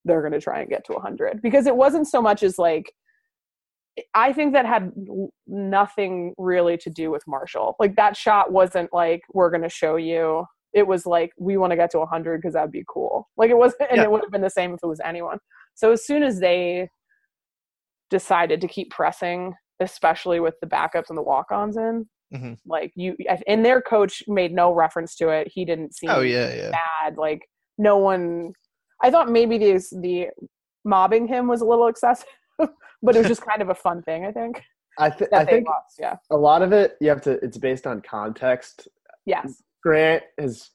[0.06, 2.94] they're going to try and get to 100 because it wasn't so much as like
[4.14, 4.92] i think that had
[5.48, 7.76] nothing really to do with marshall.
[7.80, 10.46] Like that shot wasn't like we're going to show you.
[10.74, 13.30] It was like we want to get to 100 because that'd be cool.
[13.38, 14.04] Like it wasn't and Yeah.
[14.04, 15.40] it would have been the same if it was anyone.
[15.76, 16.90] So as soon as they
[18.10, 22.58] decided to keep pressing especially with the backups and the walk-ons in Mhm.
[22.66, 23.16] like you
[23.48, 25.48] and their coach made no reference to it.
[25.54, 26.72] He didn't seem oh, yeah, yeah.
[26.72, 27.18] bad.
[27.18, 27.42] Like
[27.78, 28.52] no one
[29.04, 30.28] i thought maybe the the
[30.86, 32.28] mobbing him was a little excessive
[33.02, 34.62] but it was just kind of a fun thing i think
[34.98, 37.32] I, th- I think lost yeah a lot of it you have to.
[37.44, 38.88] It's based on context.
[39.26, 40.72] yes Grant has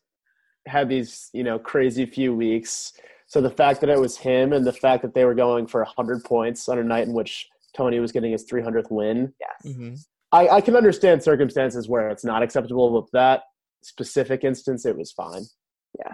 [0.66, 2.92] had these, you know, crazy few weeks.
[3.26, 5.80] So the fact that it was him and the fact that they were going for
[5.82, 9.94] 100 points on a night in which Tony was getting his 300th win, yes hmm
[10.32, 13.00] I, I can understand circumstances where it's not acceptable.
[13.00, 13.42] But that
[13.82, 15.42] specific instance, it was fine.
[15.98, 16.12] Yeah.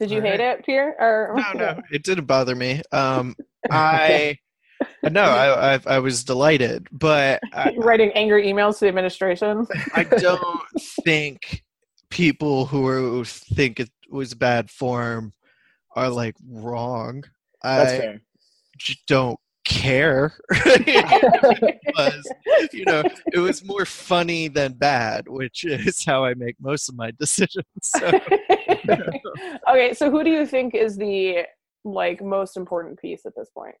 [0.00, 2.82] Did you All hate it pierre or No, no, it didn't bother me.
[2.90, 3.36] Um,
[3.70, 4.38] I
[5.04, 9.66] Uh, no, I, I I was delighted, but I, writing angry emails to the administration
[9.94, 11.62] I don't think
[12.10, 15.32] people who think it was bad form
[15.96, 17.24] are like wrong.
[17.62, 18.22] That's I fair.
[18.78, 20.34] j- don't care.
[20.50, 22.32] it was,
[22.72, 26.96] you know, it was more funny than bad, which is how I make most of
[26.96, 27.64] my decisions.
[27.82, 28.12] So,
[29.70, 31.44] okay so who do you think is the
[31.84, 33.74] like most important piece at this point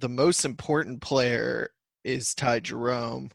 [0.00, 1.70] the most important player
[2.04, 3.30] is Ty Jerome,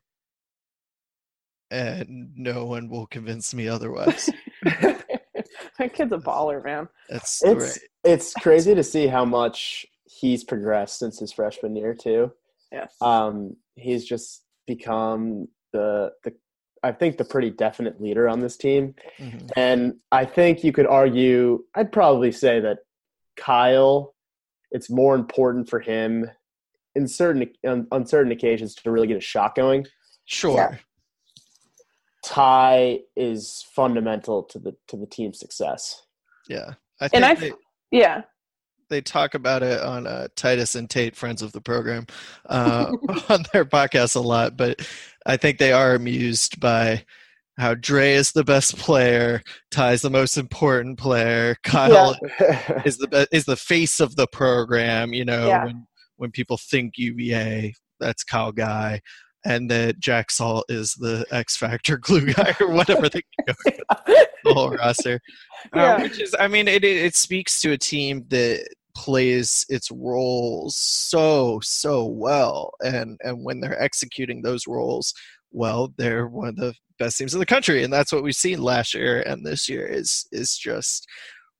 [1.71, 4.29] and no one will convince me otherwise.
[4.63, 7.79] that kid's a baller man That's It's right.
[8.03, 12.31] it's crazy to see how much he's progressed since his freshman year too.
[12.71, 16.33] yes Um, he's just become the the
[16.85, 18.93] I think the pretty definite leader on this team.
[19.17, 19.49] Mhm.
[19.55, 22.79] And I think you could argue, I'd probably say that
[23.37, 24.13] Kyle,
[24.69, 26.29] it's more important for him
[26.95, 29.85] in certain on, on certain occasions to really get a shot going.
[30.25, 30.79] Sure.
[32.23, 36.03] Ty is fundamental to the to the team's success.
[36.47, 36.73] Yeah.
[37.01, 37.51] I think And I- they,
[37.91, 38.21] yeah
[38.89, 42.05] they talk about it on uh, Titus and Tate, friends of the program,
[42.47, 42.91] uh,
[43.29, 44.87] on their podcast a lot, but
[45.25, 47.03] I think they are amused by
[47.57, 52.15] how Dre is the best player, Ty's the most important player, Kyle
[52.85, 55.11] is the be- is the face of the program.
[55.13, 55.65] You know, Yeah.
[55.65, 55.87] when
[56.23, 59.01] when people think UVA, that's Kyle Guy,
[59.43, 64.53] and that Jack Salt is the X Factor glue guy or whatever they go the
[64.53, 65.19] whole roster.
[65.75, 65.95] Yeah.
[65.95, 69.91] Um, which is, I mean, it, it it speaks to a team that plays its
[69.91, 75.13] roles so so well, and and when they're executing those roles
[75.51, 78.61] well, they're one of the best teams in the country, and that's what we've seen
[78.61, 81.05] last year and this year is is just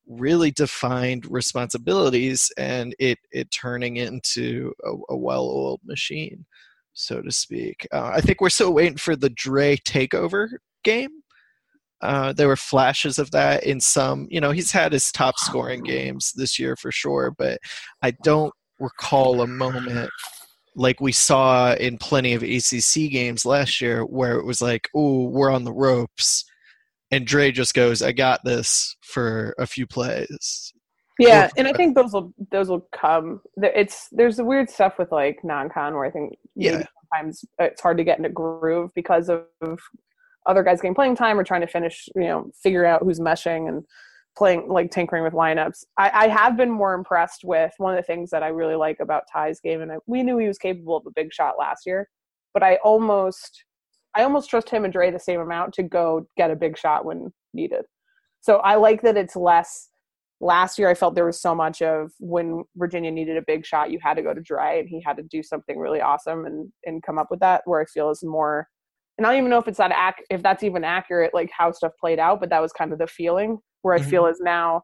[0.06, 6.44] really defined responsibilities and it it turning into a, a well-oiled machine
[6.92, 7.86] so to speak.
[7.92, 10.48] Uh, i think we're still waiting for the dre takeover
[10.82, 11.10] game.
[12.00, 15.82] Uh, there were flashes of that in some you know he's had his top scoring
[15.82, 17.58] games this year for sure but
[18.02, 20.10] i don't recall a moment
[20.76, 25.24] like we saw in plenty of acc games last year where it was like oh
[25.28, 26.44] we're on the ropes
[27.14, 30.72] and Dre just goes, "I got this" for a few plays.
[31.18, 33.40] Yeah, and I think those will those will come.
[33.56, 36.82] There- It's there's the weird stuff with like non-con where I think Yeah.
[37.12, 39.44] sometimes uh, it's hard to get into groove because of
[40.46, 43.68] other guys getting playing time or trying to finish, you know, figure out who's meshing
[43.68, 43.84] and
[44.36, 45.84] playing like tinkering with lineups.
[45.96, 48.98] I, I have been more impressed with one of the things that I really like
[49.00, 51.86] about Ty's game, and I, we knew he was capable of a big shot last
[51.86, 52.08] year,
[52.52, 53.64] but I almost
[54.16, 57.04] I almost trust him and Dre the same amount to go get a big shot
[57.04, 57.84] when needed.
[58.40, 59.88] So I like that it's less.
[60.40, 63.90] Last year, I felt there was so much of when Virginia needed a big shot,
[63.90, 66.70] you had to go to Dre, and he had to do something really awesome and
[66.84, 67.62] and come up with that.
[67.64, 68.68] Where I feel is more,
[69.16, 71.70] and I don't even know if it's that ac- if that's even accurate, like how
[71.72, 73.58] stuff played out, but that was kind of the feeling.
[73.82, 74.10] Where I Mhm.
[74.10, 74.82] feel is now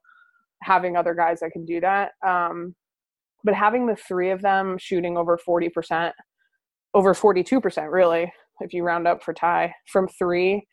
[0.62, 2.12] having other guys that can do that.
[2.26, 2.74] Um,
[3.44, 6.14] but having the three of them shooting over 40%,
[6.94, 10.66] over 42%, really, if you round up for Ty from three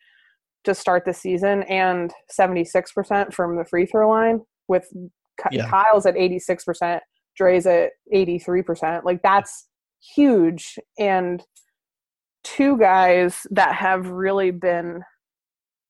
[0.63, 4.87] to start the season, and 76% from the free throw line, with
[5.51, 5.69] Yeah.
[5.69, 6.99] Kyle's at 86%,
[7.37, 9.05] Dre's at 83%.
[9.05, 9.69] Like, that's
[10.15, 10.77] huge.
[10.99, 11.43] And
[12.43, 15.03] two guys that have really been,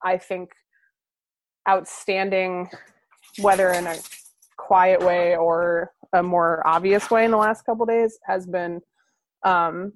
[0.03, 0.49] I think,
[1.69, 2.69] outstanding,
[3.39, 3.95] whether in a
[4.57, 8.81] quiet way or a more obvious way in the last couple days, has been
[9.43, 9.93] um,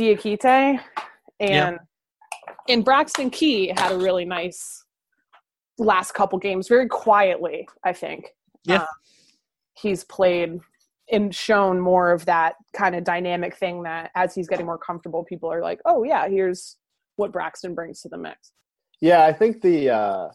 [0.00, 0.80] Diakite
[1.40, 1.76] and Yeah.
[2.68, 4.84] and Braxton Key had a really nice
[5.78, 7.68] last couple games, very quietly.
[7.84, 8.34] I think.
[8.64, 8.82] Yeah.
[8.82, 8.86] Um,
[9.74, 10.60] he's played
[11.12, 15.24] and shown more of that kind of dynamic thing that as he's getting more comfortable,
[15.24, 16.76] people are like, "Oh yeah, here's
[17.16, 18.52] what Braxton brings to the mix."
[19.00, 20.28] Yeah, I think the uh,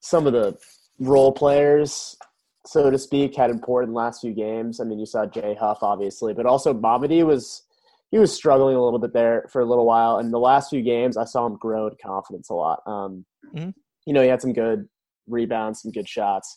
[0.00, 0.56] some of the
[1.00, 2.16] role players,
[2.64, 4.80] so to speak, had important last few games.
[4.80, 7.62] I mean, you saw Jay Huff, obviously, but also Mamadi was
[8.10, 10.18] he was struggling a little bit there for a little while.
[10.18, 12.80] And the last few games, I saw him grow in confidence a lot.
[12.86, 13.74] Um, Mhm.
[14.06, 14.88] You know, he had some good
[15.26, 16.56] rebounds, some good shots.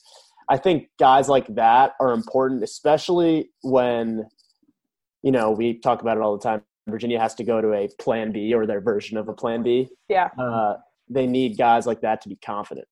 [0.50, 4.26] I think guys like that are important, especially when
[5.24, 6.64] you know we talk about it all the time.
[6.88, 9.88] Virginia has to go to a plan B or their version of a plan B
[10.10, 10.30] Yeah.
[10.40, 10.78] uh,
[11.10, 12.88] they need guys like that to be confident.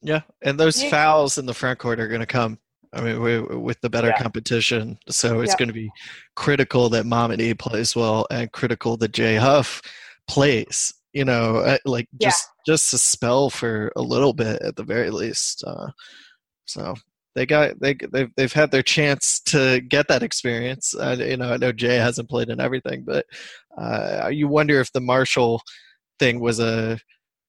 [0.00, 0.90] Yeah, and those Yeah.
[0.90, 2.58] fouls in the front court are going to come.
[2.92, 4.18] I mean, we, with the better Yeah.
[4.22, 5.56] competition, so it's Yeah.
[5.58, 5.90] going to be
[6.34, 9.82] critical that Mamadi plays well and critical that Jay Huff
[10.26, 10.94] plays.
[11.12, 12.28] You know, uh, like Yeah.
[12.30, 15.64] just just a spell for a little bit at the very least.
[15.66, 15.88] Uh,
[16.66, 16.94] so
[17.34, 20.94] they got they they've they've had their chance to get that experience.
[20.94, 23.26] Uh, you know, I know Jay hasn't played in everything, but
[23.76, 25.62] uh, you wonder if the Marshall
[26.18, 26.98] thing was a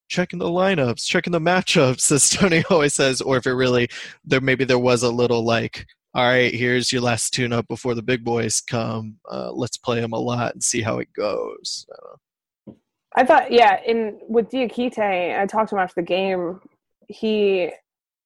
[0.10, 3.88] checking the lineups, checking the matchups, as Tony always says, or if it really
[4.26, 7.96] there maybe there was a little like, all right, here's your last tune up before
[7.96, 9.18] the big boys come.
[9.32, 11.86] Uh, let's play them a lot and see how it goes.
[11.94, 12.74] Uh,
[13.16, 16.62] I thought, yeah, in with Diakite, I talked to him after the game.
[17.08, 17.72] He,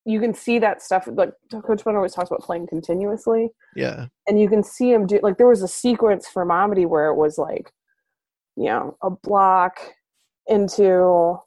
[0.06, 1.08] you can see that stuff.
[1.12, 5.20] Like Coach Bun always talks about playing continuously, yeah, and you can see him do.
[5.24, 7.72] Like there was a sequence for Mamadi where it was like,
[8.58, 9.80] you know, a block
[10.48, 11.38] into,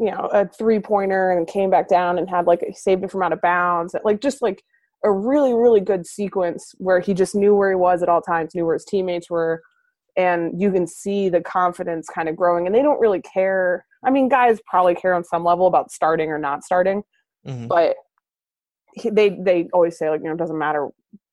[0.00, 3.22] you know, a three pointer, and came back down and had like saved it from
[3.22, 3.94] out of bounds.
[4.04, 4.62] Like just like
[5.04, 8.54] a really really good sequence where he just knew where he was at all times,
[8.54, 9.62] knew where his teammates were
[10.16, 14.10] and you can see the confidence kind of growing and they don't really care i
[14.10, 17.02] mean guys probably care on some level about starting or not starting
[17.46, 17.68] Mhm.
[17.68, 17.96] but
[18.94, 20.88] he, they they always say like you know it doesn't matter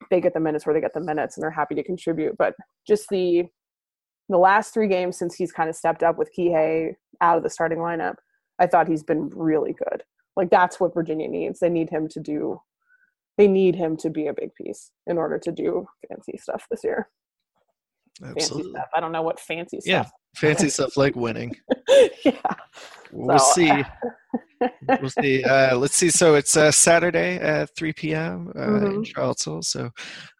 [0.10, 2.54] they get the minutes where they get the minutes and they're happy to contribute but
[2.88, 3.46] just the
[4.30, 7.50] the last three games since he's kind of stepped up with Kihei out of the
[7.50, 8.16] starting lineup
[8.60, 10.04] i thought he's been really good
[10.36, 12.60] like that's what virginia needs they need him to do
[13.38, 16.84] they need him to be a big piece in order to do fancy stuff this
[16.84, 17.10] year
[18.20, 18.72] fancy absolutely.
[18.72, 18.88] stuff.
[18.96, 19.88] I don't know what fancy stuff.
[19.88, 20.06] Yeah.
[20.36, 21.56] Fancy stuff like winning.
[22.26, 22.32] yeah.
[23.12, 23.72] We'll So, see.
[25.00, 25.44] We'll see.
[25.44, 26.10] Uh, let's see.
[26.10, 28.52] So it's uh, Saturday at 3 p.m.
[28.58, 29.06] Uh, in Mhm.
[29.06, 29.62] Charlottesville.
[29.62, 29.92] So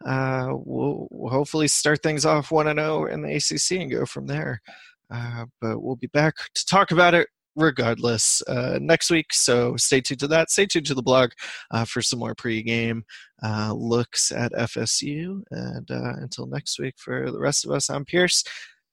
[0.04, 4.26] uh, we'll, we'll hopefully start things off 1 0 in the ACC and go from
[4.26, 4.60] there.
[5.08, 7.28] Uh, but we'll be back to talk about it
[7.58, 9.32] regardless uh, next week.
[9.32, 10.50] So stay tuned to that.
[10.50, 11.30] Stay tuned to the blog
[11.70, 13.02] uh, for some more pregame
[13.42, 15.42] uh, looks at FSU.
[15.50, 18.44] And uh, until next week, for the rest of us, I'm Pierce.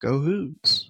[0.02, 0.90] Go Hoos.